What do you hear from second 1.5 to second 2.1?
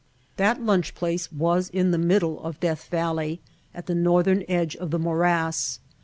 in the